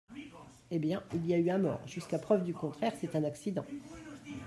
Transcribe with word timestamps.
Eh 0.71 0.79
bien, 0.79 1.03
il 1.13 1.27
y 1.27 1.33
a 1.35 1.37
eu 1.37 1.51
un 1.51 1.59
mort. 1.59 1.79
Jusqu’à 1.85 2.17
preuve 2.17 2.43
du 2.43 2.55
contraire 2.55 2.93
c’est 2.99 3.15
un 3.15 3.23
accident. 3.23 3.67